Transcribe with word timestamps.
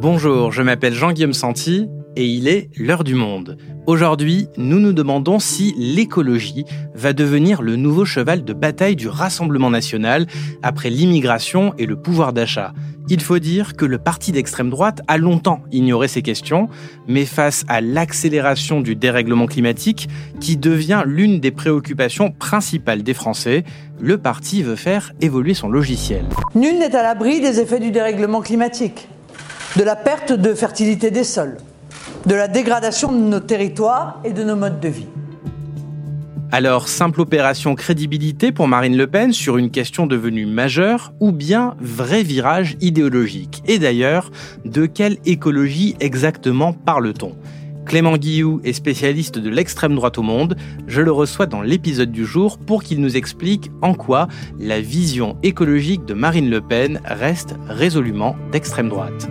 Bonjour, 0.00 0.50
je 0.50 0.62
m'appelle 0.62 0.94
Jean-Guillaume 0.94 1.34
Santi 1.34 1.86
et 2.16 2.24
il 2.24 2.48
est 2.48 2.70
l'heure 2.78 3.04
du 3.04 3.14
monde. 3.14 3.58
Aujourd'hui, 3.86 4.48
nous 4.56 4.80
nous 4.80 4.94
demandons 4.94 5.38
si 5.38 5.74
l'écologie 5.76 6.64
va 6.94 7.12
devenir 7.12 7.60
le 7.60 7.76
nouveau 7.76 8.06
cheval 8.06 8.42
de 8.42 8.54
bataille 8.54 8.96
du 8.96 9.08
Rassemblement 9.08 9.68
national 9.68 10.26
après 10.62 10.88
l'immigration 10.88 11.74
et 11.76 11.84
le 11.84 11.96
pouvoir 11.96 12.32
d'achat. 12.32 12.72
Il 13.10 13.20
faut 13.20 13.38
dire 13.38 13.76
que 13.76 13.84
le 13.84 13.98
parti 13.98 14.32
d'extrême 14.32 14.70
droite 14.70 15.02
a 15.06 15.18
longtemps 15.18 15.60
ignoré 15.70 16.08
ces 16.08 16.22
questions, 16.22 16.70
mais 17.06 17.26
face 17.26 17.66
à 17.68 17.82
l'accélération 17.82 18.80
du 18.80 18.96
dérèglement 18.96 19.46
climatique, 19.46 20.08
qui 20.40 20.56
devient 20.56 21.02
l'une 21.04 21.40
des 21.40 21.50
préoccupations 21.50 22.30
principales 22.30 23.02
des 23.02 23.14
Français, 23.14 23.64
le 24.00 24.16
parti 24.16 24.62
veut 24.62 24.76
faire 24.76 25.12
évoluer 25.20 25.52
son 25.52 25.68
logiciel. 25.68 26.24
Nul 26.54 26.78
n'est 26.78 26.96
à 26.96 27.02
l'abri 27.02 27.42
des 27.42 27.60
effets 27.60 27.80
du 27.80 27.90
dérèglement 27.90 28.40
climatique 28.40 29.06
de 29.76 29.84
la 29.84 29.94
perte 29.94 30.32
de 30.32 30.52
fertilité 30.54 31.10
des 31.10 31.24
sols, 31.24 31.56
de 32.26 32.34
la 32.34 32.48
dégradation 32.48 33.12
de 33.12 33.18
nos 33.18 33.40
territoires 33.40 34.20
et 34.24 34.32
de 34.32 34.42
nos 34.42 34.56
modes 34.56 34.80
de 34.80 34.88
vie. 34.88 35.06
Alors, 36.52 36.88
simple 36.88 37.20
opération 37.20 37.76
crédibilité 37.76 38.50
pour 38.50 38.66
Marine 38.66 38.96
Le 38.96 39.06
Pen 39.06 39.32
sur 39.32 39.56
une 39.56 39.70
question 39.70 40.08
devenue 40.08 40.46
majeure 40.46 41.12
ou 41.20 41.30
bien 41.30 41.76
vrai 41.78 42.24
virage 42.24 42.76
idéologique? 42.80 43.62
Et 43.68 43.78
d'ailleurs, 43.78 44.32
de 44.64 44.86
quelle 44.86 45.18
écologie 45.24 45.94
exactement 46.00 46.72
parle-t-on? 46.72 47.36
Clément 47.86 48.16
Guillou 48.16 48.60
est 48.64 48.72
spécialiste 48.72 49.38
de 49.38 49.50
l'extrême 49.50 49.94
droite 49.94 50.18
au 50.18 50.22
monde. 50.22 50.56
Je 50.88 51.00
le 51.00 51.12
reçois 51.12 51.46
dans 51.46 51.62
l'épisode 51.62 52.10
du 52.10 52.26
jour 52.26 52.58
pour 52.58 52.82
qu'il 52.82 53.00
nous 53.00 53.16
explique 53.16 53.70
en 53.80 53.94
quoi 53.94 54.26
la 54.58 54.80
vision 54.80 55.36
écologique 55.44 56.04
de 56.04 56.14
Marine 56.14 56.50
Le 56.50 56.60
Pen 56.60 57.00
reste 57.04 57.54
résolument 57.68 58.34
d'extrême 58.50 58.88
droite. 58.88 59.28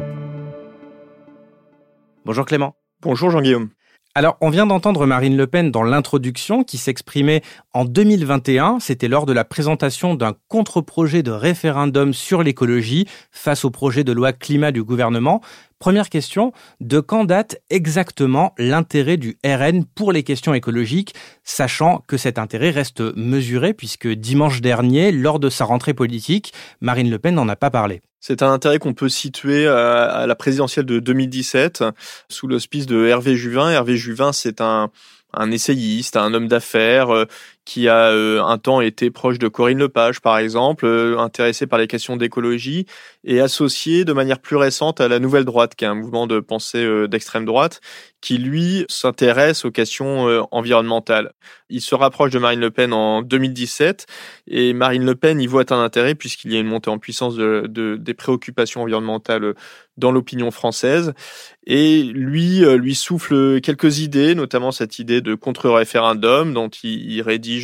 Bonjour 2.25 2.45
Clément. 2.45 2.75
Bonjour 3.02 3.31
Jean-Guillaume. 3.31 3.70
Alors, 4.14 4.38
on 4.42 4.50
vient 4.50 4.66
d'entendre 4.66 5.06
Marine 5.06 5.38
Le 5.38 5.48
Pen 5.48 5.72
dans 5.72 5.84
l'introduction 5.84 6.64
qui 6.64 6.78
s'exprimait 6.78 7.42
en 7.73 7.86
2021. 7.86 8.80
C'était 8.81 9.08
lors 9.08 9.26
de 9.26 9.31
la 9.31 9.45
présentation 9.45 10.16
d'un 10.16 10.34
contre-projet 10.50 11.23
de 11.23 11.31
référendum 11.31 12.14
sur 12.14 12.44
l'écologie 12.44 13.08
face 13.31 13.64
au 13.64 13.70
projet 13.70 14.03
de 14.03 14.11
loi 14.11 14.34
climat 14.34 14.72
du 14.72 14.84
gouvernement. 14.84 15.42
Première 15.80 16.09
question, 16.09 16.52
de 16.81 16.99
quand 16.99 17.23
date 17.23 17.61
exactement 17.69 18.53
l'intérêt 18.58 19.16
du 19.16 19.38
RN 19.45 19.86
pour 19.86 20.11
les 20.11 20.23
questions 20.23 20.53
écologiques, 20.53 21.16
sachant 21.45 22.03
que 22.05 22.17
cet 22.17 22.38
intérêt 22.38 22.69
reste 22.69 22.99
mesuré 23.16 23.73
puisque 23.73 24.09
dimanche 24.09 24.59
dernier, 24.59 25.13
lors 25.13 25.39
de 25.39 25.49
sa 25.49 25.63
rentrée 25.63 25.94
politique, 25.94 26.52
Marine 26.81 27.09
Le 27.09 27.17
Pen 27.17 27.36
n'en 27.36 27.47
a 27.47 27.55
pas 27.55 27.69
parlé. 27.69 28.02
C'est 28.19 28.44
un 28.44 28.52
intérêt 28.52 28.80
qu'on 28.80 28.94
peut 28.94 29.08
situer 29.08 29.66
à 29.67 30.27
la 30.27 30.36
présidentielle 30.36 30.86
de 30.86 30.99
2017 30.99 31.86
sous 32.27 32.47
l'hospice 32.47 32.86
de 32.86 33.08
Hervé 33.08 33.38
Juvin. 33.38 33.71
Hervé 33.71 33.95
Juvin, 33.95 34.33
c'est 34.33 34.59
un, 34.59 34.91
un 35.33 35.52
essayiste, 35.52 36.17
un 36.17 36.33
homme 36.33 36.47
d'affaires 36.47 37.09
euh, 37.14 37.25
qui 37.70 37.88
a 37.88 38.09
euh, 38.09 38.42
un 38.42 38.58
temps 38.58 38.81
été 38.81 39.12
proche 39.12 39.38
de 39.38 39.48
Corinne 39.48 39.78
Lepage, 39.78 40.22
par 40.22 40.39
exemple, 40.39 40.88
euh, 40.88 41.20
intéressé 41.20 41.67
par 41.67 41.78
les 41.78 41.86
questions 41.86 42.17
d'écologie 42.17 42.88
et 43.23 43.42
associé 43.42 44.06
de 44.06 44.14
manière 44.14 44.39
plus 44.39 44.56
récente 44.56 45.00
à 45.00 45.08
la 45.08 45.20
Nouvelle 45.20 45.45
Droite, 45.45 45.76
qui 45.76 45.86
est 45.86 45.88
un 45.88 45.94
mouvement 45.94 46.26
de 46.26 46.39
pensée 46.39 46.84
euh, 46.84 47.08
d'extrême 47.08 47.45
droite, 47.45 47.80
qui 48.22 48.39
lui 48.39 48.86
s'intéresse 48.89 49.66
aux 49.66 49.72
questions 49.72 50.45
environnementales. 50.52 51.31
Il 51.70 51.80
se 51.80 51.95
rapproche 51.95 52.31
de 52.31 52.39
Marine 52.39 52.59
Le 52.59 52.70
Pen 52.70 52.92
en 52.92 53.22
2017 53.22 54.08
et 54.48 54.73
Marine 54.73 55.06
Le 55.06 55.16
Pen 55.16 55.39
y 55.39 55.48
voit 55.48 55.72
un 55.72 55.81
intérêt 55.81 56.16
puisqu'il 56.16 56.52
y 56.52 56.58
a 56.58 56.59
une 56.59 56.67
montée 56.67 56.89
en 56.89 56.98
puissance 56.98 57.38
de, 57.38 57.64
de 57.70 57.95
des 57.95 58.14
préoccupations 58.14 58.81
environnementales 58.81 59.54
dans 59.95 60.11
l'opinion 60.11 60.52
française 60.52 61.14
et 61.66 62.04
lui 62.04 62.60
lui 62.60 62.95
souffle 62.95 63.61
quelques 63.61 63.99
idées, 63.99 64.36
notamment 64.36 64.72
cette 64.72 64.99
idée 64.99 65.22
de 65.22 65.33
contre-référendum 65.33 66.54
dont 66.54 66.67
il, 66.67 67.10
il 67.10 67.22
rédige 67.22 67.58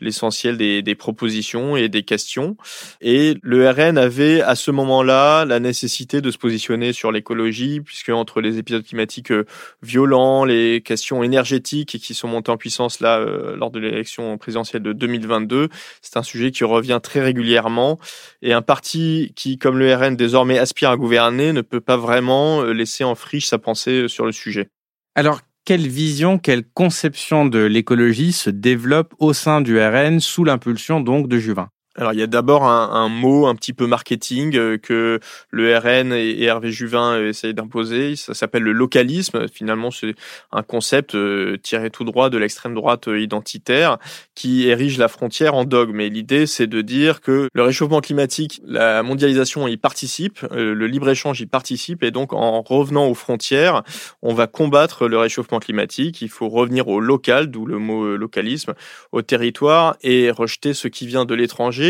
l'essentiel 0.00 0.56
des, 0.56 0.94
propositions 0.94 1.76
et 1.76 1.88
des 1.88 2.02
questions. 2.02 2.56
Et 3.00 3.34
le 3.42 3.68
RN 3.68 3.98
avait 3.98 4.40
à 4.42 4.54
ce 4.54 4.70
moment-là 4.70 5.44
la 5.44 5.60
nécessité 5.60 6.20
de 6.20 6.30
se 6.30 6.38
positionner 6.38 6.92
sur 6.92 7.12
l'écologie, 7.12 7.80
puisque 7.80 8.10
entre 8.10 8.40
les 8.40 8.58
épisodes 8.58 8.84
climatiques 8.84 9.32
euh, 9.32 9.44
violents, 9.82 10.44
les 10.44 10.82
questions 10.82 11.22
énergétiques 11.22 11.98
qui 11.98 12.14
sont 12.14 12.28
montées 12.28 12.50
en 12.50 12.56
puissance 12.56 13.00
là 13.00 13.18
euh, 13.18 13.56
lors 13.56 13.70
de 13.70 13.78
l'élection 13.78 14.36
présidentielle 14.38 14.82
de 14.82 14.92
2022, 14.92 15.68
c'est 16.02 16.16
un 16.16 16.22
sujet 16.22 16.50
qui 16.50 16.64
revient 16.64 17.00
très 17.02 17.20
régulièrement. 17.20 17.98
Et 18.42 18.52
un 18.52 18.62
parti 18.62 19.32
qui, 19.36 19.58
comme 19.58 19.78
le 19.78 19.94
RN, 19.94 20.16
désormais 20.16 20.58
aspire 20.58 20.90
à 20.90 20.96
gouverner, 20.96 21.52
ne 21.52 21.62
peut 21.62 21.80
pas 21.80 21.96
vraiment 21.96 22.62
euh, 22.62 22.72
laisser 22.72 23.04
en 23.04 23.14
friche 23.14 23.46
sa 23.46 23.58
pensée 23.58 24.08
sur 24.08 24.26
le 24.26 24.32
sujet. 24.32 24.68
Alors, 25.14 25.40
quelle 25.64 25.86
vision, 25.86 26.38
quelle 26.38 26.64
conception 26.64 27.46
de 27.46 27.60
l'écologie 27.60 28.32
se 28.32 28.50
développe 28.50 29.14
au 29.18 29.32
sein 29.32 29.60
du 29.60 29.78
RN 29.80 30.20
sous 30.20 30.44
l'impulsion 30.44 31.00
donc 31.00 31.28
de 31.28 31.38
Juvin? 31.38 31.70
Alors 31.96 32.14
il 32.14 32.20
y 32.20 32.22
a 32.22 32.26
d'abord 32.26 32.64
un, 32.64 33.08
mot 33.08 33.46
un 33.46 33.54
petit 33.54 33.74
peu 33.74 33.86
marketing 33.86 34.56
euh, 34.56 34.78
que 34.78 35.20
le 35.50 35.76
RN 35.76 36.12
et, 36.12 36.42
Hervé 36.42 36.72
Juvin 36.72 37.18
euh, 37.18 37.28
essayent 37.28 37.52
d'imposer. 37.52 38.16
Ça 38.16 38.32
s'appelle 38.32 38.62
le 38.62 38.72
localisme. 38.72 39.46
Finalement, 39.48 39.90
c'est 39.90 40.14
un 40.52 40.62
concept 40.62 41.14
euh, 41.14 41.58
tiré 41.62 41.90
tout 41.90 42.04
droit 42.04 42.30
de 42.30 42.38
l'extrême 42.38 42.74
droite 42.74 43.08
identitaire 43.12 43.98
qui 44.34 44.68
érige 44.68 44.96
la 44.96 45.08
frontière 45.08 45.54
en 45.54 45.64
dogme. 45.64 46.00
Et 46.00 46.08
l'idée, 46.08 46.46
c'est 46.46 46.66
de 46.66 46.80
dire 46.80 47.20
que 47.20 47.48
le 47.52 47.62
réchauffement 47.62 48.00
climatique, 48.00 48.62
la 48.64 49.02
mondialisation 49.02 49.68
y 49.68 49.76
participe, 49.76 50.40
le 50.50 50.86
libre-échange 50.86 51.40
y 51.40 51.46
participe, 51.46 52.02
et 52.02 52.10
donc 52.10 52.32
en 52.32 52.62
revenant 52.62 53.06
aux 53.06 53.14
frontières, 53.14 53.82
on 54.22 54.34
va 54.34 54.46
combattre 54.46 55.08
le 55.08 55.18
réchauffement 55.18 55.58
climatique. 55.58 56.22
Il 56.22 56.28
faut 56.30 56.48
revenir 56.48 56.88
au 56.88 57.00
local, 57.00 57.48
d'où 57.48 57.66
le 57.66 57.78
mot 57.78 58.16
localisme, 58.16 58.74
au 59.12 59.22
territoire, 59.22 59.96
et 60.02 60.30
rejeter 60.30 60.72
ce 60.72 60.88
qui 60.88 61.06
vient 61.06 61.24
de 61.24 61.34
l'étranger 61.34 61.81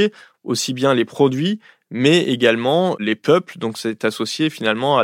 aussi 0.45 0.73
bien 0.75 0.95
les 0.95 1.05
produits, 1.05 1.61
mais 1.91 2.23
également 2.25 2.97
les 2.99 3.17
peuples. 3.17 3.59
Donc 3.59 3.79
c'est 3.79 4.05
associé 4.05 4.51
finalement 4.51 5.03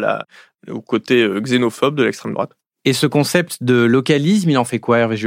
au 0.68 0.82
côté 0.82 1.22
euh, 1.22 1.40
xénophobe 1.40 1.96
de 1.96 2.04
l'extrême 2.04 2.34
droite. 2.34 2.57
Et 2.88 2.94
ce 2.94 3.06
concept 3.06 3.62
de 3.62 3.74
localisme, 3.74 4.48
il 4.48 4.56
en 4.56 4.64
fait 4.64 4.78
quoi, 4.78 4.96
Hervé 4.96 5.18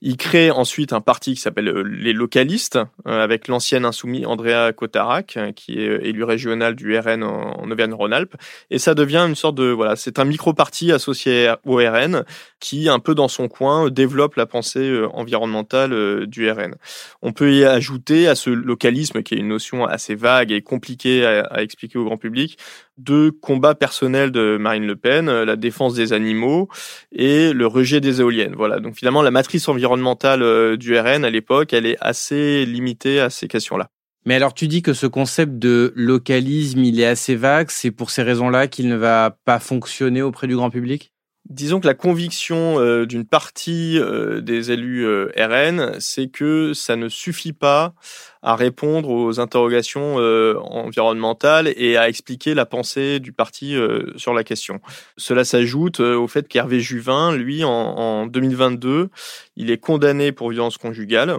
Il 0.00 0.16
crée 0.16 0.50
ensuite 0.50 0.94
un 0.94 1.02
parti 1.02 1.34
qui 1.34 1.40
s'appelle 1.42 1.68
euh, 1.68 1.82
les 1.82 2.14
localistes, 2.14 2.78
euh, 3.06 3.22
avec 3.22 3.46
l'ancienne 3.46 3.84
insoumis 3.84 4.24
Andrea 4.24 4.72
Cotarac, 4.74 5.36
euh, 5.36 5.52
qui 5.52 5.80
est 5.80 6.02
élu 6.02 6.24
régional 6.24 6.74
du 6.74 6.98
RN 6.98 7.22
en 7.22 7.70
Auvergne-Rhône-Alpes. 7.70 8.36
Et 8.70 8.78
ça 8.78 8.94
devient 8.94 9.26
une 9.28 9.34
sorte 9.34 9.56
de... 9.56 9.64
Voilà, 9.64 9.96
c'est 9.96 10.18
un 10.18 10.24
micro-parti 10.24 10.92
associé 10.92 11.52
au 11.66 11.76
RN 11.76 12.24
qui, 12.58 12.88
un 12.88 13.00
peu 13.00 13.14
dans 13.14 13.28
son 13.28 13.48
coin, 13.48 13.90
développe 13.90 14.36
la 14.36 14.46
pensée 14.46 15.02
environnementale 15.12 16.26
du 16.26 16.50
RN. 16.50 16.76
On 17.20 17.32
peut 17.32 17.52
y 17.52 17.66
ajouter 17.66 18.28
à 18.28 18.34
ce 18.34 18.48
localisme, 18.48 19.22
qui 19.22 19.34
est 19.34 19.38
une 19.38 19.48
notion 19.48 19.84
assez 19.84 20.14
vague 20.14 20.52
et 20.52 20.62
compliquée 20.62 21.26
à, 21.26 21.62
expliquer 21.62 21.98
au 21.98 22.04
grand 22.04 22.16
public, 22.16 22.56
deux 22.96 23.30
combats 23.30 23.74
personnels 23.74 24.30
de 24.30 24.56
Marine 24.58 24.86
Le 24.86 24.96
Pen, 24.96 25.30
la 25.30 25.56
défense 25.56 25.94
des 25.94 26.12
animaux 26.12 26.68
et 27.12 27.52
le 27.52 27.66
rejet 27.66 28.00
des 28.00 28.20
éoliennes. 28.20 28.54
Voilà. 28.56 28.80
Donc 28.80 28.94
finalement, 28.94 29.22
la 29.22 29.30
matrice 29.30 29.68
environnementale 29.68 30.42
euh, 30.42 30.76
du 30.76 30.98
RN 30.98 31.24
à 31.24 31.30
l'époque, 31.30 31.72
elle 31.72 31.86
est 31.86 31.96
assez 32.00 32.64
limitée 32.64 33.20
à 33.20 33.30
ces 33.30 33.48
questions-là. 33.48 33.88
Mais 34.26 34.34
alors 34.34 34.52
tu 34.52 34.68
dis 34.68 34.82
que 34.82 34.92
ce 34.92 35.06
concept 35.06 35.58
de 35.58 35.92
localisme, 35.96 36.84
il 36.84 37.00
est 37.00 37.06
assez 37.06 37.36
vague, 37.36 37.70
c'est 37.70 37.90
pour 37.90 38.10
ces 38.10 38.22
raisons-là 38.22 38.68
qu'il 38.68 38.88
ne 38.88 38.96
va 38.96 39.36
pas 39.44 39.58
fonctionner 39.58 40.20
auprès 40.22 40.46
du 40.46 40.56
grand 40.56 40.70
public? 40.70 41.12
Disons 41.50 41.80
que 41.80 41.88
la 41.88 41.94
conviction 41.94 42.78
euh, 42.78 43.06
d'une 43.06 43.26
partie 43.26 43.98
euh, 43.98 44.40
des 44.40 44.70
élus 44.70 45.04
euh, 45.04 45.32
RN, 45.36 45.98
c'est 45.98 46.28
que 46.28 46.74
ça 46.74 46.94
ne 46.94 47.08
suffit 47.08 47.52
pas 47.52 47.92
à 48.40 48.54
répondre 48.54 49.10
aux 49.10 49.40
interrogations 49.40 50.16
environnementales 50.16 51.74
et 51.76 51.98
à 51.98 52.08
expliquer 52.08 52.54
la 52.54 52.64
pensée 52.64 53.20
du 53.20 53.34
parti 53.34 53.76
sur 54.16 54.32
la 54.32 54.44
question. 54.44 54.80
Cela 55.18 55.44
s'ajoute 55.44 56.00
au 56.00 56.26
fait 56.26 56.48
qu'Hervé 56.48 56.80
Juvin, 56.80 57.36
lui, 57.36 57.64
en, 57.64 57.70
en 57.70 58.26
2022, 58.26 59.10
il 59.56 59.70
est 59.70 59.76
condamné 59.76 60.32
pour 60.32 60.48
violence 60.48 60.78
conjugale, 60.78 61.36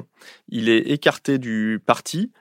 il 0.47 0.69
est 0.69 0.91
écarté 0.91 1.39
du 1.39 1.81
parti 1.83 2.31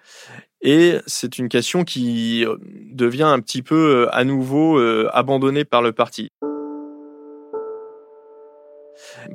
et 0.60 0.96
c'est 1.06 1.38
une 1.38 1.48
question 1.48 1.84
qui 1.84 2.44
devient 2.92 3.22
un 3.22 3.40
petit 3.40 3.62
peu 3.62 4.08
à 4.12 4.24
nouveau 4.24 4.78
abandonnée 5.10 5.64
par 5.64 5.80
le 5.80 5.92
parti. 5.92 6.28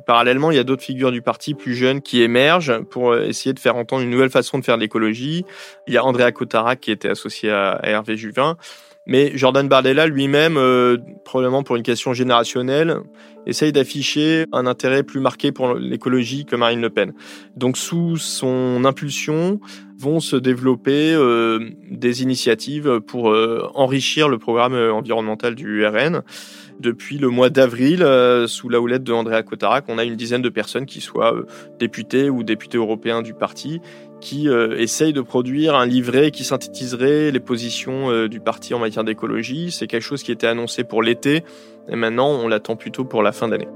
Parallèlement, 0.06 0.50
il 0.50 0.56
y 0.56 0.60
a 0.60 0.64
d'autres 0.64 0.82
figures 0.82 1.12
du 1.12 1.22
parti 1.22 1.54
plus 1.54 1.74
jeunes 1.74 2.00
qui 2.00 2.22
émergent 2.22 2.80
pour 2.90 3.12
euh, 3.12 3.26
essayer 3.26 3.52
de 3.52 3.58
faire 3.58 3.76
entendre 3.76 4.02
une 4.02 4.10
nouvelle 4.10 4.30
façon 4.30 4.58
de 4.58 4.64
faire 4.64 4.76
de 4.76 4.82
l'écologie. 4.82 5.44
Il 5.86 5.94
y 5.94 5.96
a 5.96 6.04
Andrea 6.04 6.32
Cotarac 6.32 6.80
qui 6.80 6.90
était 6.90 7.08
associé 7.08 7.50
à 7.50 7.80
Hervé 7.82 8.16
Juvin 8.16 8.56
Mais 9.06 9.36
Jordan 9.36 9.68
Bardella 9.68 10.06
lui-même, 10.06 10.56
euh, 10.56 10.98
probablement 11.24 11.62
pour 11.62 11.76
une 11.76 11.82
question 11.82 12.12
générationnelle, 12.12 12.98
essaye 13.46 13.72
d'afficher 13.72 14.46
un 14.52 14.66
intérêt 14.66 15.02
plus 15.02 15.20
marqué 15.20 15.52
pour 15.52 15.74
l'écologie 15.74 16.44
que 16.44 16.56
Marine 16.56 16.80
Le 16.80 16.90
Pen. 16.90 17.12
Donc 17.56 17.76
sous 17.76 18.16
son 18.16 18.84
impulsion 18.84 19.60
vont 19.98 20.20
se 20.20 20.36
développer 20.36 21.14
euh, 21.14 21.70
des 21.90 22.22
initiatives 22.22 23.00
pour 23.00 23.34
enrichir 23.74 24.28
le 24.28 24.38
programme 24.38 24.74
environnemental 24.74 25.54
du 25.54 25.86
RN. 25.86 26.22
Depuis 26.80 27.18
le 27.18 27.28
mois 27.28 27.48
d'avril, 27.48 28.06
sous 28.46 28.68
la 28.68 28.80
houlette 28.80 29.02
de 29.02 29.12
Andrea 29.12 29.42
Cotarac, 29.42 29.86
on 29.88 29.98
a 29.98 30.04
une 30.04 30.16
dizaine 30.16 30.42
de 30.42 30.48
personnes 30.50 30.84
qui 30.84 31.00
soient 31.00 31.34
députés 31.78 32.28
ou 32.28 32.42
députés 32.42 32.76
européens 32.76 33.22
du 33.22 33.32
parti 33.32 33.80
qui 34.20 34.48
euh, 34.48 34.78
essaye 34.78 35.12
de 35.12 35.20
produire 35.20 35.74
un 35.74 35.86
livret 35.86 36.30
qui 36.30 36.44
synthétiserait 36.44 37.30
les 37.30 37.40
positions 37.40 38.10
euh, 38.10 38.28
du 38.28 38.40
parti 38.40 38.74
en 38.74 38.78
matière 38.78 39.04
d'écologie. 39.04 39.70
C'est 39.70 39.86
quelque 39.86 40.02
chose 40.02 40.22
qui 40.22 40.32
était 40.32 40.46
annoncé 40.46 40.84
pour 40.84 41.02
l'été 41.02 41.44
et 41.88 41.96
maintenant 41.96 42.30
on 42.30 42.48
l'attend 42.48 42.76
plutôt 42.76 43.04
pour 43.04 43.22
la 43.22 43.32
fin 43.32 43.48
d'année. 43.48 43.68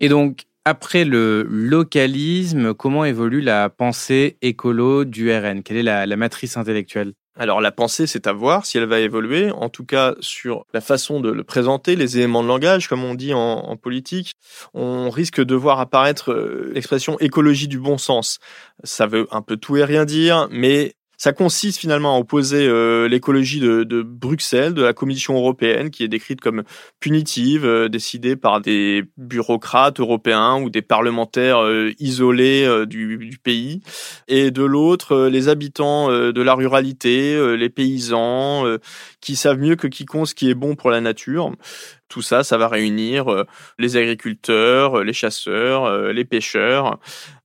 Et 0.00 0.08
donc, 0.08 0.42
après 0.64 1.04
le 1.04 1.42
localisme, 1.42 2.74
comment 2.74 3.04
évolue 3.04 3.40
la 3.40 3.68
pensée 3.68 4.38
écolo 4.42 5.04
du 5.04 5.30
RN 5.30 5.62
Quelle 5.62 5.76
est 5.76 6.06
la 6.06 6.16
matrice 6.16 6.56
intellectuelle? 6.56 7.12
Alors 7.36 7.60
la 7.60 7.72
pensée, 7.72 8.06
c'est 8.06 8.28
à 8.28 8.32
voir 8.32 8.64
si 8.64 8.78
elle 8.78 8.86
va 8.86 9.00
évoluer, 9.00 9.50
en 9.50 9.68
tout 9.68 9.84
cas 9.84 10.14
sur 10.20 10.66
la 10.72 10.80
façon 10.80 11.18
de 11.18 11.30
le 11.30 11.42
présenter, 11.42 11.96
les 11.96 12.16
éléments 12.16 12.44
de 12.44 12.48
langage, 12.48 12.86
comme 12.86 13.02
on 13.02 13.14
dit 13.14 13.34
en, 13.34 13.76
politique. 13.76 14.34
On 14.72 15.10
risque 15.10 15.42
de 15.42 15.56
voir 15.56 15.80
apparaître 15.80 16.30
euh, 16.30 16.70
l'expression 16.72 17.18
écologie 17.18 17.66
du 17.66 17.80
bon 17.80 17.98
sens. 17.98 18.38
Ça 18.84 19.06
veut 19.08 19.26
un 19.32 19.42
peu 19.42 19.56
tout 19.56 19.76
et 19.76 19.84
rien 19.84 20.04
dire, 20.04 20.46
mais 20.52 20.94
ça 21.16 21.32
consiste 21.32 21.78
finalement 21.78 22.16
à 22.16 22.18
opposer 22.18 22.66
euh, 22.66 23.08
l'écologie 23.08 23.60
de, 23.60 24.02
Bruxelles, 24.02 24.74
de 24.74 24.82
la 24.82 24.92
Commission 24.92 25.34
européenne, 25.36 25.90
qui 25.90 26.04
est 26.04 26.08
décrite 26.08 26.40
comme 26.40 26.64
punitive, 27.00 27.64
euh, 27.64 27.88
décidée 27.88 28.36
par 28.36 28.60
des 28.60 29.04
bureaucrates 29.16 30.00
européens 30.00 30.60
ou 30.60 30.70
des 30.70 30.82
parlementaires 30.82 31.62
euh, 31.62 31.92
isolés 31.98 32.84
du, 32.86 33.18
du, 33.18 33.38
pays, 33.38 33.80
et 34.28 34.50
de 34.50 34.62
l'autre 34.62 35.26
les 35.26 35.48
habitants 35.48 36.08
de 36.08 36.42
la 36.42 36.54
ruralité, 36.54 37.56
les 37.56 37.68
paysans, 37.68 38.64
qui 39.20 39.36
savent 39.36 39.58
mieux 39.58 39.76
que 39.76 39.86
quiconque 39.86 40.28
ce 40.28 40.34
qui 40.34 40.50
est 40.50 40.54
bon 40.54 40.74
pour 40.74 40.90
la 40.90 41.00
nature. 41.00 41.52
Tout 42.08 42.22
ça, 42.22 42.44
ça 42.44 42.58
va 42.58 42.68
réunir 42.68 43.44
les 43.78 43.96
agriculteurs, 43.96 45.02
les 45.02 45.12
chasseurs, 45.12 46.12
les 46.12 46.24
pêcheurs, 46.24 46.98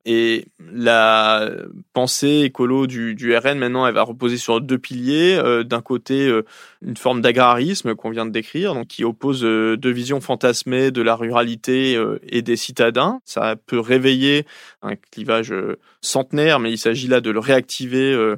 et 0.05 0.47
la 0.73 1.51
pensée 1.93 2.41
écolo 2.45 2.87
du, 2.87 3.35
RN, 3.35 3.59
maintenant, 3.59 3.85
elle 3.85 3.93
va 3.93 4.01
reposer 4.01 4.37
sur 4.37 4.59
deux 4.59 4.79
piliers. 4.79 5.35
Euh, 5.35 5.63
d'un 5.63 5.81
côté, 5.81 6.27
euh, 6.27 6.45
une 6.81 6.97
forme 6.97 7.21
d'agrarisme 7.21 7.93
qu'on 7.93 8.09
vient 8.09 8.25
de 8.25 8.31
décrire, 8.31 8.73
donc 8.73 8.87
qui 8.87 9.03
oppose 9.03 9.43
euh, 9.43 9.77
deux 9.77 9.91
visions 9.91 10.19
fantasmées 10.19 10.89
de 10.89 11.03
la 11.03 11.15
ruralité 11.15 12.01
et 12.23 12.41
des 12.41 12.55
citadins. 12.55 13.19
Ça 13.23 13.55
peut 13.55 13.79
réveiller 13.79 14.47
un 14.81 14.95
clivage 14.95 15.53
centenaire, 16.01 16.59
mais 16.59 16.71
il 16.71 16.79
s'agit 16.79 17.07
là 17.07 17.21
de 17.21 17.29
le 17.29 17.39
réactiver 17.39 18.35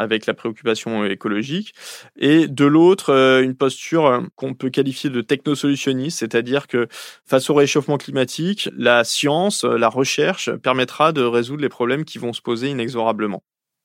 avec 0.00 0.26
la 0.26 0.34
préoccupation 0.34 1.04
écologique, 1.04 1.74
et 2.18 2.48
de 2.48 2.64
l'autre, 2.64 3.10
euh, 3.10 3.42
une 3.42 3.54
posture 3.54 4.06
euh, 4.06 4.20
qu'on 4.34 4.54
peut 4.54 4.70
qualifier 4.70 5.10
de 5.10 5.20
technosolutionniste, 5.20 6.18
c'est-à-dire 6.18 6.66
que 6.66 6.88
face 7.26 7.50
au 7.50 7.54
réchauffement 7.54 7.98
climatique, 7.98 8.68
la 8.76 9.04
science, 9.04 9.64
la 9.64 9.88
recherche 9.88 10.50
permettra 10.56 11.12
de 11.12 11.22
résoudre 11.22 11.62
les 11.62 11.68
problèmes 11.68 12.04
qui 12.04 12.18
vont 12.18 12.32
se 12.32 12.40
poser 12.40 12.70
inexorablement. 12.70 13.42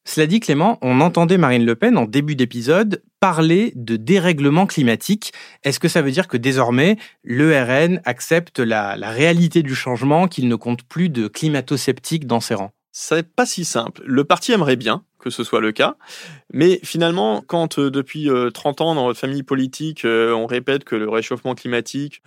Cela 0.07 0.27
dit, 0.27 0.39
Clément, 0.39 0.77
on 0.83 1.01
entendait 1.01 1.39
Marine 1.39 1.65
Le 1.65 1.75
Pen 1.75 1.97
en 1.97 2.05
début 2.05 2.35
d'épisode 2.35 3.01
parler 3.19 3.73
de 3.75 3.95
dérèglement 3.95 4.67
climatique. 4.67 5.33
Est-ce 5.63 5.79
que 5.79 5.87
ça 5.87 6.03
veut 6.03 6.11
dire 6.11 6.27
que 6.27 6.37
désormais, 6.37 6.97
l'ERN 7.23 8.01
accepte 8.05 8.59
la, 8.59 8.95
la 8.97 9.09
réalité 9.09 9.63
du 9.63 9.73
changement, 9.73 10.27
qu'il 10.27 10.47
ne 10.47 10.55
compte 10.55 10.83
plus 10.83 11.09
de 11.09 11.27
climato-sceptiques 11.27 12.27
dans 12.27 12.39
ses 12.39 12.53
rangs? 12.53 12.71
C'est 12.91 13.27
pas 13.27 13.47
si 13.47 13.65
simple. 13.65 14.03
Le 14.05 14.23
parti 14.23 14.53
aimerait 14.53 14.77
bien, 14.77 15.03
que 15.25 15.31
ce 15.31 15.43
soit 15.43 15.59
le 15.59 15.71
cas. 15.71 15.95
Mais 16.53 16.79
finalement, 16.83 17.43
quand 17.45 17.79
euh, 17.79 17.89
depuis 17.89 18.29
30 18.53 18.79
euh, 18.79 18.83
ans 18.83 18.95
dans 18.95 19.05
votre 19.05 19.19
famille 19.19 19.41
politique, 19.41 20.05
euh, 20.05 20.31
on 20.33 20.45
répète 20.45 20.83
que 20.83 20.95
le 20.95 21.09
réchauffement 21.09 21.55
climatique 21.55 22.21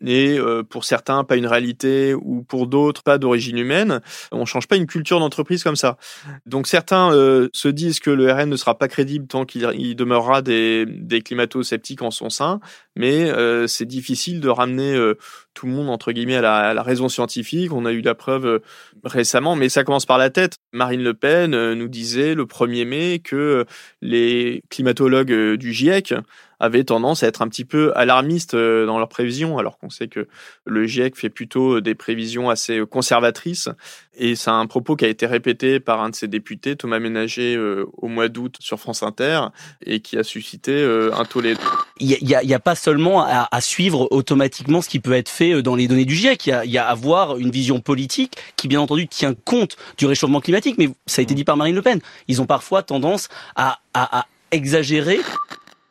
n'est 0.00 0.38
pour 0.68 0.84
certains 0.84 1.24
pas 1.24 1.36
une 1.36 1.46
réalité 1.46 2.12
ou 2.12 2.42
pour 2.42 2.66
d'autres 2.66 3.02
pas 3.02 3.16
d'origine 3.16 3.56
humaine, 3.56 4.00
on 4.32 4.44
change 4.44 4.68
pas 4.68 4.76
une 4.76 4.86
culture 4.86 5.18
d'entreprise 5.18 5.62
comme 5.62 5.76
ça. 5.76 5.96
Donc 6.44 6.66
certains 6.66 7.10
se 7.54 7.68
disent 7.68 8.00
que 8.00 8.10
le 8.10 8.30
RN 8.30 8.50
ne 8.50 8.56
sera 8.56 8.76
pas 8.76 8.88
crédible 8.88 9.26
tant 9.26 9.46
qu'il 9.46 9.96
demeurera 9.96 10.42
des, 10.42 10.84
des 10.84 11.22
climato-sceptiques 11.22 12.02
en 12.02 12.10
son 12.10 12.28
sein, 12.28 12.60
mais 12.96 13.32
c'est 13.66 13.86
difficile 13.86 14.40
de 14.40 14.48
ramener 14.50 14.94
tout 15.54 15.64
le 15.64 15.72
monde 15.72 15.88
entre 15.88 16.12
guillemets 16.12 16.36
à 16.36 16.74
la, 16.74 16.82
raison 16.82 17.08
scientifique. 17.08 17.72
On 17.72 17.86
a 17.86 17.92
eu 17.92 18.02
la 18.02 18.14
preuve 18.14 18.60
récemment, 19.04 19.56
mais 19.56 19.70
ça 19.70 19.84
commence 19.84 20.04
par 20.04 20.18
la 20.18 20.28
tête. 20.28 20.56
Marine 20.74 21.02
Le 21.02 21.14
Pen 21.14 21.74
nous 21.74 21.88
disait 21.88 22.34
le 22.34 22.44
1er 22.44 22.84
mai 22.84 23.20
que 23.20 23.64
les 24.02 24.62
climatologues 24.70 25.32
euh, 25.32 25.56
du 25.56 25.72
GIEC 25.72 26.14
avaient 26.64 26.84
tendance 26.84 27.22
à 27.22 27.28
être 27.28 27.42
un 27.42 27.48
petit 27.48 27.64
peu 27.64 27.92
alarmistes 27.94 28.54
euh, 28.54 28.86
dans 28.86 28.98
leurs 28.98 29.08
prévisions, 29.08 29.58
alors 29.58 29.78
qu'on 29.78 29.90
sait 29.90 30.08
que 30.08 30.26
le 30.64 30.86
GIEC 30.86 31.16
fait 31.16 31.30
plutôt 31.30 31.80
des 31.80 31.94
prévisions 31.94 32.50
assez 32.50 32.82
conservatrices. 32.90 33.68
Et 34.16 34.36
c'est 34.36 34.50
un 34.50 34.66
propos 34.66 34.94
qui 34.94 35.04
a 35.04 35.08
été 35.08 35.26
répété 35.26 35.80
par 35.80 36.00
un 36.02 36.10
de 36.10 36.14
ses 36.14 36.28
députés, 36.28 36.76
Thomas 36.76 37.00
Ménager, 37.00 37.56
euh, 37.56 37.84
au 37.96 38.08
mois 38.08 38.28
d'août 38.28 38.56
sur 38.60 38.78
France 38.78 39.02
Inter, 39.02 39.40
et 39.84 40.00
qui 40.00 40.16
a 40.16 40.22
suscité 40.22 40.84
un 41.12 41.24
tollé. 41.24 41.54
Il 41.98 42.16
n'y 42.22 42.34
a, 42.34 42.56
a, 42.56 42.60
pas 42.60 42.74
seulement 42.74 43.22
à, 43.24 43.48
à, 43.50 43.60
suivre 43.60 44.08
automatiquement 44.12 44.82
ce 44.82 44.88
qui 44.88 45.00
peut 45.00 45.14
être 45.14 45.28
fait 45.28 45.62
dans 45.62 45.74
les 45.74 45.88
données 45.88 46.04
du 46.04 46.14
GIEC, 46.14 46.46
il 46.46 46.50
y 46.50 46.52
a, 46.52 46.64
il 46.64 46.70
y 46.70 46.78
a 46.78 46.86
à 46.86 46.90
avoir 46.90 47.38
une 47.38 47.50
vision 47.50 47.80
politique 47.80 48.36
qui, 48.56 48.68
bien 48.68 48.80
entendu, 48.80 49.08
tient 49.08 49.34
compte 49.34 49.76
du 49.98 50.06
réchauffement 50.06 50.40
climatique, 50.40 50.76
mais 50.78 50.90
ça 51.06 51.20
a 51.20 51.22
été 51.22 51.34
dit 51.34 51.44
par 51.44 51.56
Marine 51.56 51.74
Le 51.74 51.82
Pen. 51.82 52.00
Ils 52.28 52.40
ont 52.40 52.46
parfois 52.46 52.82
tendance 52.82 53.28
à, 53.56 53.80
à, 53.92 54.20
à 54.20 54.26
exagérer. 54.50 55.18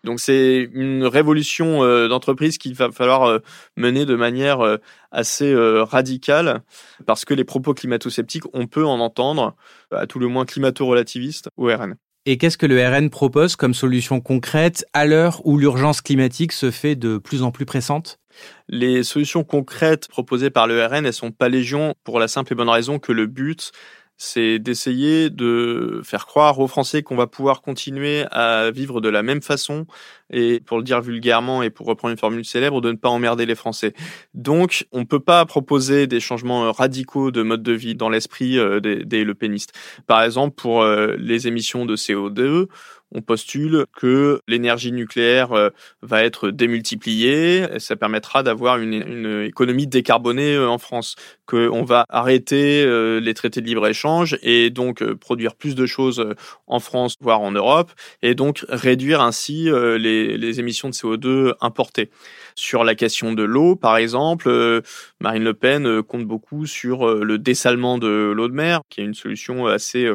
Donc 0.03 0.19
c'est 0.19 0.69
une 0.73 1.05
révolution 1.05 1.83
euh, 1.83 2.07
d'entreprise 2.07 2.57
qu'il 2.57 2.73
va 2.75 2.91
falloir 2.91 3.23
euh, 3.23 3.39
mener 3.77 4.05
de 4.05 4.15
manière 4.15 4.59
euh, 4.59 4.77
assez 5.11 5.53
radicale 5.55 6.61
parce 7.05 7.23
que 7.23 7.33
les 7.33 7.43
propos 7.43 7.73
climato-sceptiques, 7.73 8.43
on 8.53 8.65
peut 8.65 8.85
en 8.85 8.99
entendre, 8.99 9.55
à 9.91 10.07
tout 10.07 10.17
le 10.17 10.27
moins 10.27 10.45
climato-relativistes, 10.45 11.49
au 11.55 11.67
RN. 11.67 11.95
Et 12.25 12.37
qu'est-ce 12.37 12.57
que 12.57 12.65
le 12.65 12.81
RN 12.83 13.09
propose 13.09 13.55
comme 13.55 13.73
solution 13.73 14.21
concrète 14.21 14.85
à 14.93 15.05
l'heure 15.05 15.45
où 15.45 15.57
l'urgence 15.57 16.01
climatique 16.01 16.53
se 16.53 16.71
fait 16.71 16.95
de 16.95 17.17
plus 17.17 17.43
en 17.43 17.51
plus 17.51 17.65
pressante? 17.65 18.17
Les 18.69 19.03
solutions 19.03 19.43
concrètes 19.43 20.07
proposées 20.07 20.49
par 20.49 20.65
le 20.65 20.83
RN, 20.83 21.05
elles 21.05 21.13
sont 21.13 21.31
pas 21.31 21.49
légion 21.49 21.93
pour 22.03 22.19
la 22.19 22.27
simple 22.27 22.53
et 22.53 22.55
bonne 22.55 22.69
raison 22.69 22.97
que 22.97 23.11
le 23.11 23.27
but, 23.27 23.71
c'est 24.17 24.59
d'essayer 24.59 25.29
de 25.29 26.01
faire 26.03 26.25
croire 26.25 26.59
aux 26.59 26.67
Français 26.67 27.03
qu'on 27.03 27.15
va 27.15 27.27
pouvoir 27.27 27.61
continuer 27.61 28.25
à 28.31 28.71
vivre 28.71 29.01
de 29.01 29.09
la 29.09 29.23
même 29.23 29.41
façon 29.41 29.85
et 30.31 30.61
pour 30.61 30.77
le 30.77 30.83
dire 30.83 31.01
vulgairement 31.01 31.61
et 31.61 31.69
pour 31.69 31.85
reprendre 31.85 32.11
une 32.11 32.17
formule 32.17 32.45
célèbre, 32.45 32.81
de 32.81 32.91
ne 32.91 32.97
pas 32.97 33.09
emmerder 33.09 33.45
les 33.45 33.55
Français. 33.55 33.93
Donc, 34.33 34.87
on 34.91 34.99
ne 34.99 35.05
peut 35.05 35.19
pas 35.19 35.45
proposer 35.45 36.07
des 36.07 36.19
changements 36.19 36.71
radicaux 36.71 37.31
de 37.31 37.43
mode 37.43 37.63
de 37.63 37.73
vie 37.73 37.95
dans 37.95 38.09
l'esprit 38.09 38.57
euh, 38.57 38.79
des, 38.79 39.05
des 39.05 39.23
Le. 39.23 39.33
Par 40.07 40.23
exemple, 40.23 40.55
pour 40.55 40.81
euh, 40.81 41.15
les 41.17 41.47
émissions 41.47 41.85
de 41.85 41.95
CO2, 41.95 42.67
on 43.13 43.21
postule 43.21 43.85
que 43.95 44.41
l'énergie 44.47 44.91
nucléaire 44.91 45.51
euh, 45.53 45.69
va 46.01 46.23
être 46.23 46.49
démultipliée. 46.49 47.65
Et 47.73 47.79
ça 47.79 47.95
permettra 47.95 48.43
d'avoir 48.43 48.77
une, 48.77 49.43
économie 49.45 49.87
décarbonée 49.87 50.55
euh, 50.55 50.69
en 50.69 50.77
France. 50.77 51.15
Qu'on 51.45 51.83
va 51.83 52.05
arrêter 52.09 52.83
euh, 52.83 53.19
les 53.19 53.33
traités 53.33 53.61
de 53.61 53.67
libre-échange 53.67 54.37
et 54.41 54.69
donc 54.69 55.03
produire 55.15 55.55
plus 55.55 55.75
de 55.75 55.85
choses 55.85 56.33
en 56.67 56.79
France, 56.79 57.17
voire 57.19 57.41
en 57.41 57.51
Europe, 57.51 57.91
et 58.21 58.33
donc 58.33 58.65
réduire 58.69 59.21
ainsi 59.21 59.69
les 59.69 60.59
émissions 60.59 60.89
de 60.89 60.93
CO2 60.93 61.53
importées. 61.59 62.09
Sur 62.55 62.85
la 62.85 62.95
question 62.95 63.33
de 63.33 63.43
l'eau, 63.43 63.75
par 63.75 63.97
exemple, 63.97 64.81
Marine 65.19 65.43
Le 65.43 65.53
Pen 65.53 66.01
compte 66.01 66.25
beaucoup 66.25 66.65
sur 66.65 67.13
le 67.13 67.37
dessalement 67.37 67.97
de 67.97 68.31
l'eau 68.33 68.47
de 68.47 68.53
mer, 68.53 68.79
qui 68.89 69.01
est 69.01 69.05
une 69.05 69.13
solution 69.13 69.67
assez 69.67 70.09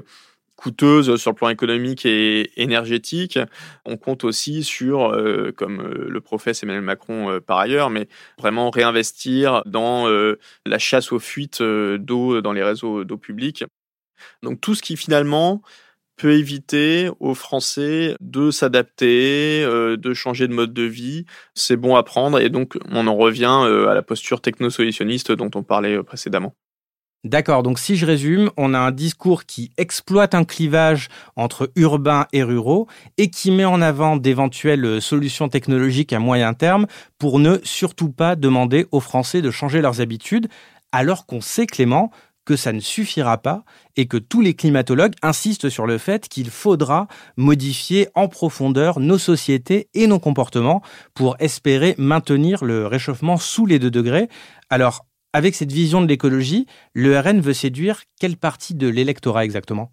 coûteuse 0.59 1.17
sur 1.17 1.31
le 1.31 1.37
plan 1.37 1.49
économique 1.49 2.05
et 2.05 2.51
énergétique. 2.61 3.39
On 3.87 3.97
compte 3.97 4.25
aussi 4.25 4.65
sur, 4.65 5.13
euh, 5.13 5.53
comme 5.57 5.81
euh, 5.81 6.09
le 6.09 6.21
professe 6.21 6.65
Emmanuel 6.65 6.83
Macron 6.83 7.31
euh, 7.31 7.41
par 7.41 7.59
ailleurs, 7.59 7.91
mais 7.91 8.09
vraiment 8.39 8.69
réinvestir 8.69 9.63
dans 9.67 10.09
la 10.67 10.79
chasse 10.79 11.13
aux 11.13 11.21
fuites 11.21 11.63
d'eau 11.63 12.41
dans 12.41 12.53
les 12.53 12.63
réseaux 12.63 13.05
d'eau 13.05 13.17
publique. 13.17 13.65
Donc 14.43 14.61
tout 14.61 14.75
ce 14.75 14.83
qui 14.83 14.97
finalement 14.97 15.63
peut 16.17 16.33
éviter 16.33 17.09
aux 17.21 17.35
Français 17.35 18.17
de 18.21 18.51
s'adapter, 18.51 19.65
de 19.65 20.15
changer 20.15 20.49
de 20.49 20.53
mode 20.53 20.73
de 20.73 20.83
vie, 20.83 21.25
c'est 21.55 21.77
bon 21.77 21.95
à 21.95 22.03
prendre 22.03 22.41
et 22.41 22.49
donc 22.49 22.77
on 22.91 23.07
en 23.07 23.17
revient 23.17 23.65
à 23.89 23.95
la 23.95 24.03
posture 24.03 24.41
technosolutionniste 24.41 25.31
dont 25.31 25.51
on 25.55 25.63
parlait 25.63 26.03
précédemment. 26.03 26.55
D'accord, 27.25 27.65
donc 27.65 27.81
si 27.81 27.97
je 27.97 28.07
résume, 28.07 28.51
on 28.57 28.75
a 28.75 28.79
un 28.79 28.93
discours 28.93 29.45
qui 29.45 29.73
exploite 29.77 30.37
un 30.37 30.45
clivage 30.45 31.09
entre 31.35 31.71
urbains 31.75 32.27
et 32.33 32.45
ruraux 32.45 32.87
et 33.17 33.29
qui 33.29 33.51
met 33.51 33.65
en 33.65 33.83
avant 33.83 34.17
d'éventuelles 34.17 35.03
solutions 35.03 35.49
technologiques 35.49 36.13
à 36.13 36.21
moyen 36.21 36.55
terme 36.55 36.87
pour 37.19 37.41
ne 37.41 37.59
surtout 37.65 38.11
pas 38.11 38.37
demander 38.37 38.87
aux 38.93 39.01
Français 39.01 39.43
de 39.43 39.51
changer 39.51 39.81
leurs 39.81 40.01
habitudes, 40.01 40.49
alors 40.93 41.27
qu'on 41.27 41.41
sait, 41.41 41.67
Clément, 41.67 42.13
que 42.45 42.55
ça 42.55 42.73
ne 42.73 42.81
suffira 42.81 43.37
pas 43.37 43.65
et 43.97 44.07
que 44.07 44.17
tous 44.17 44.41
les 44.41 44.55
climatologues 44.55 45.15
insistent 45.21 45.69
sur 45.69 45.87
le 45.87 45.99
fait 45.99 46.29
qu'il 46.29 46.51
faudra 46.51 47.09
modifier 47.37 48.09
en 48.15 48.29
profondeur 48.29 49.01
nos 49.01 49.19
sociétés 49.19 49.89
et 49.93 50.07
nos 50.07 50.21
comportements 50.21 50.83
pour 51.15 51.37
espérer 51.41 51.97
maintenir 51.99 52.65
le 52.65 52.87
réchauffement 52.87 53.39
sous 53.39 53.67
les 53.67 53.81
2 53.81 53.91
degrés. 53.91 54.29
Alors, 54.71 55.05
avec 55.33 55.55
cette 55.55 55.73
vision 55.73 56.01
de 56.01 56.07
l'écologie, 56.07 56.67
le 56.95 57.19
RN 57.19 57.41
veut 57.41 57.53
séduire 57.53 58.03
quelle 58.21 58.37
partie 58.37 58.75
de 58.75 58.89
l'électorat 58.89 59.45
exactement? 59.45 59.93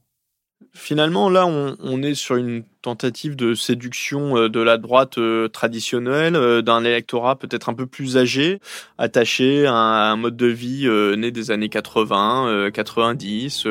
Finalement, 0.73 1.29
là, 1.29 1.45
on, 1.47 2.01
est 2.01 2.15
sur 2.15 2.35
une 2.35 2.63
tentative 2.81 3.37
de 3.37 3.53
séduction 3.53 4.37
euh, 4.37 4.49
de 4.49 4.59
la 4.59 4.77
droite 4.77 5.17
euh, 5.17 5.47
traditionnelle, 5.47 6.35
euh, 6.35 6.61
d'un 6.61 6.83
électorat 6.83 7.37
peut-être 7.37 7.69
un 7.69 7.73
peu 7.73 7.85
plus 7.85 8.17
âgé, 8.17 8.59
attaché 8.97 9.65
à 9.65 9.73
un 9.73 10.17
mode 10.17 10.35
de 10.35 10.47
vie 10.47 10.87
né 11.17 11.31
des 11.31 11.51
années 11.51 11.69
80, 11.69 12.71
90, 12.73 13.67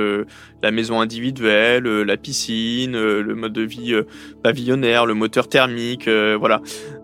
la 0.62 0.70
maison 0.70 1.00
individuelle, 1.00 1.84
la 1.84 2.16
piscine, 2.16 2.92
le 2.92 3.34
mode 3.34 3.52
de 3.52 3.62
vie 3.62 3.94
pavillonnaire, 4.42 5.04
le 5.04 5.14
moteur 5.14 5.48
thermique, 5.48 6.08
voilà. 6.08 6.62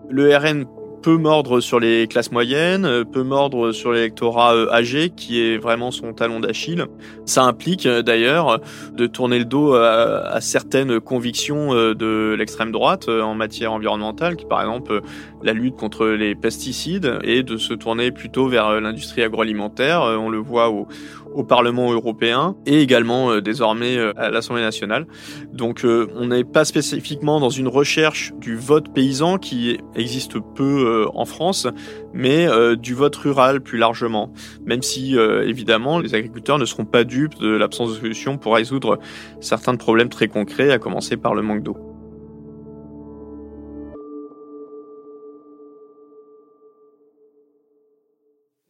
Le 0.09 0.35
RN 0.35 0.65
peut 1.01 1.17
mordre 1.17 1.59
sur 1.61 1.79
les 1.79 2.07
classes 2.07 2.31
moyennes, 2.31 2.85
euh, 2.85 3.03
peut 3.03 3.23
mordre 3.23 3.71
sur 3.71 3.91
l'électorat 3.91 4.53
euh, 4.53 4.71
âgé, 4.71 5.09
qui 5.09 5.41
est 5.41 5.57
vraiment 5.57 5.91
son 5.91 6.13
talon 6.13 6.39
d'Achille. 6.39 6.85
Ça 7.25 7.43
implique 7.43 7.85
euh, 7.85 8.01
d'ailleurs 8.01 8.61
de 8.93 9.07
tourner 9.07 9.39
le 9.39 9.45
dos 9.45 9.73
à, 9.73 10.39
certaines 10.41 10.99
convictions 10.99 11.73
de 11.73 12.35
l'extrême 12.37 12.71
droite 12.71 13.09
en 13.09 13.35
matière 13.35 13.73
environnementale, 13.73 14.35
qui 14.35 14.45
par 14.45 14.61
exemple 14.61 15.01
la 15.43 15.53
lutte 15.53 15.75
contre 15.75 16.05
les 16.07 16.35
pesticides, 16.35 17.19
et 17.23 17.43
de 17.43 17.57
se 17.57 17.73
tourner 17.73 18.11
plutôt 18.11 18.47
vers 18.47 18.79
l'industrie 18.81 19.23
agroalimentaire. 19.23 20.01
On 20.01 20.29
le 20.29 20.37
voit 20.37 20.69
au, 20.69 20.87
au 21.33 21.43
Parlement 21.43 21.91
européen 21.91 22.55
et 22.65 22.81
également 22.81 23.31
euh, 23.31 23.41
désormais 23.41 23.97
euh, 23.97 24.13
à 24.17 24.29
l'Assemblée 24.29 24.61
nationale. 24.61 25.07
Donc 25.51 25.85
euh, 25.85 26.07
on 26.15 26.27
n'est 26.27 26.43
pas 26.43 26.65
spécifiquement 26.65 27.39
dans 27.39 27.49
une 27.49 27.67
recherche 27.67 28.33
du 28.39 28.55
vote 28.55 28.93
paysan 28.93 29.37
qui 29.37 29.79
existe 29.95 30.39
peu 30.55 31.05
en 31.13 31.25
France, 31.25 31.67
mais 32.13 32.47
du 32.77 32.93
vote 32.93 33.15
rural 33.15 33.61
plus 33.61 33.77
largement. 33.77 34.31
Même 34.65 34.81
si 34.81 35.15
évidemment 35.15 35.99
les 35.99 36.15
agriculteurs 36.15 36.57
ne 36.57 36.65
seront 36.65 36.85
pas 36.85 37.03
dupes 37.03 37.37
de 37.39 37.49
l'absence 37.49 37.89
de 37.89 37.99
solution 37.99 38.37
pour 38.37 38.55
résoudre 38.55 38.99
certains 39.39 39.75
problèmes 39.75 40.09
très 40.09 40.27
concrets, 40.27 40.71
à 40.71 40.79
commencer 40.79 41.17
par 41.17 41.33
le 41.33 41.41
manque 41.41 41.63
d'eau. 41.63 41.90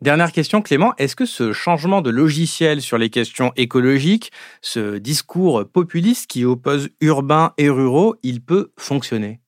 Dernière 0.01 0.31
question, 0.31 0.63
Clément, 0.63 0.95
est-ce 0.97 1.15
que 1.15 1.27
ce 1.27 1.53
changement 1.53 2.01
de 2.01 2.09
logiciel 2.09 2.81
sur 2.81 2.97
les 2.97 3.11
questions 3.11 3.53
écologiques, 3.55 4.31
ce 4.63 4.97
discours 4.97 5.63
populiste 5.71 6.25
qui 6.25 6.43
oppose 6.43 6.89
urbains 7.01 7.53
et 7.59 7.69
ruraux, 7.69 8.15
il 8.23 8.41
peut 8.41 8.71
fonctionner? 8.79 9.41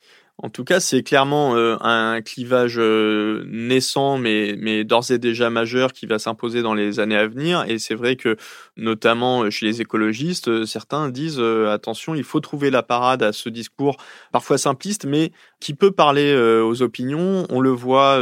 En 0.43 0.49
tout 0.49 0.65
cas, 0.65 0.81
c'est 0.81 1.03
clairement 1.03 1.55
euh, 1.55 1.77
un 1.79 2.21
clivage 2.21 2.75
euh, 2.77 3.45
naissant, 3.47 4.17
mais, 4.17 4.55
mais 4.59 4.83
d'ores 4.83 5.09
et 5.09 5.17
déjà 5.17 5.49
majeur, 5.49 5.93
qui 5.93 6.05
va 6.05 6.19
s'imposer 6.19 6.61
dans 6.61 6.73
les 6.73 6.99
années 6.99 7.15
à 7.15 7.27
venir. 7.27 7.63
Et 7.69 7.79
c'est 7.79 7.95
vrai 7.95 8.17
que, 8.17 8.35
notamment 8.75 9.43
euh, 9.43 9.49
chez 9.49 9.65
les 9.65 9.79
écologistes, 9.79 10.65
certains 10.65 11.07
disent 11.07 11.39
attention, 11.39 12.13
il 12.13 12.25
faut 12.25 12.41
trouver 12.41 12.71
la 12.71 12.83
parade 12.83 13.23
à 13.23 13.31
ce 13.31 13.47
discours 13.47 13.95
parfois 14.33 14.57
simpliste, 14.57 15.05
mais 15.05 15.31
qui 15.61 15.73
peut 15.73 15.91
parler 15.91 16.35
aux 16.35 16.81
opinions. 16.81 17.45
On 17.49 17.61
le 17.61 17.69
voit 17.69 18.21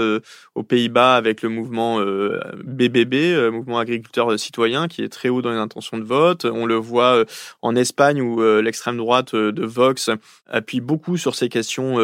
aux 0.53 0.61
Pays-Bas 0.61 1.15
avec 1.15 1.41
le 1.41 1.49
mouvement 1.49 1.99
BBB, 2.63 3.49
mouvement 3.51 3.79
agriculteur 3.79 4.37
citoyen, 4.37 4.87
qui 4.87 5.01
est 5.01 5.09
très 5.09 5.29
haut 5.29 5.41
dans 5.41 5.49
les 5.49 5.57
intentions 5.57 5.97
de 5.97 6.03
vote. 6.03 6.45
On 6.45 6.67
le 6.67 6.75
voit 6.75 7.23
en 7.63 7.75
Espagne 7.75 8.21
où 8.21 8.43
l'extrême 8.61 8.97
droite 8.97 9.33
de 9.33 9.65
Vox 9.65 10.11
appuie 10.47 10.81
beaucoup 10.81 11.17
sur 11.17 11.33
ces 11.33 11.49
questions 11.49 11.97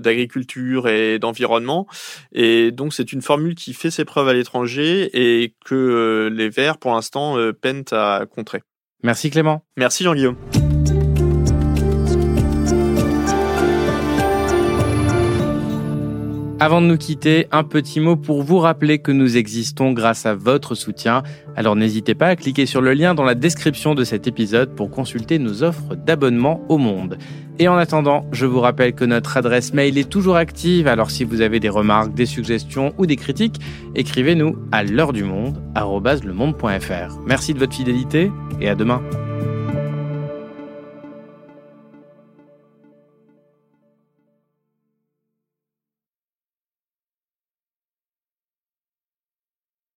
d'agriculture 0.00 0.88
et 0.88 1.18
d'environnement. 1.18 1.86
Et 2.32 2.70
donc 2.70 2.94
c'est 2.94 3.12
une 3.12 3.22
formule 3.22 3.54
qui 3.54 3.74
fait 3.74 3.90
ses 3.90 4.04
preuves 4.04 4.28
à 4.28 4.32
l'étranger 4.32 5.10
et 5.12 5.54
que 5.64 5.74
euh, 5.74 6.30
les 6.30 6.48
Verts, 6.48 6.78
pour 6.78 6.92
l'instant, 6.92 7.38
euh, 7.38 7.52
peinent 7.52 7.84
à 7.92 8.24
contrer. 8.30 8.62
Merci 9.02 9.30
Clément. 9.30 9.64
Merci 9.76 10.04
Jean-Guillaume. 10.04 10.36
Avant 16.64 16.80
de 16.80 16.86
nous 16.86 16.96
quitter, 16.96 17.46
un 17.52 17.62
petit 17.62 18.00
mot 18.00 18.16
pour 18.16 18.42
vous 18.42 18.58
rappeler 18.58 18.98
que 18.98 19.12
nous 19.12 19.36
existons 19.36 19.92
grâce 19.92 20.24
à 20.24 20.34
votre 20.34 20.74
soutien. 20.74 21.22
Alors 21.56 21.76
n'hésitez 21.76 22.14
pas 22.14 22.28
à 22.28 22.36
cliquer 22.36 22.64
sur 22.64 22.80
le 22.80 22.94
lien 22.94 23.14
dans 23.14 23.22
la 23.22 23.34
description 23.34 23.94
de 23.94 24.02
cet 24.02 24.26
épisode 24.26 24.74
pour 24.74 24.90
consulter 24.90 25.38
nos 25.38 25.62
offres 25.62 25.94
d'abonnement 25.94 26.62
au 26.70 26.78
monde. 26.78 27.18
Et 27.58 27.68
en 27.68 27.76
attendant, 27.76 28.24
je 28.32 28.46
vous 28.46 28.60
rappelle 28.60 28.94
que 28.94 29.04
notre 29.04 29.36
adresse 29.36 29.74
mail 29.74 29.98
est 29.98 30.08
toujours 30.08 30.36
active, 30.36 30.86
alors 30.86 31.10
si 31.10 31.24
vous 31.24 31.42
avez 31.42 31.60
des 31.60 31.68
remarques, 31.68 32.14
des 32.14 32.24
suggestions 32.24 32.94
ou 32.96 33.04
des 33.04 33.16
critiques, 33.16 33.60
écrivez-nous 33.94 34.56
à 34.72 34.84
l'heure 34.84 35.12
du 35.12 35.22
monde, 35.22 35.62
Merci 37.26 37.52
de 37.52 37.58
votre 37.58 37.74
fidélité 37.74 38.32
et 38.62 38.70
à 38.70 38.74
demain. 38.74 39.02